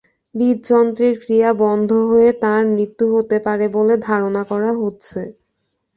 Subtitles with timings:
[0.35, 5.21] হূদযন্ত্রের ক্রিয়া বন্ধ হয়ে তাঁর মৃত্যু হতে পারে বলে ধারণা করা হচ্ছে।